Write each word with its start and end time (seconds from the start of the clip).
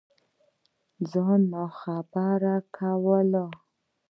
ځان 1.09 1.39
ناخبره 1.53 2.53
كول 2.75 3.31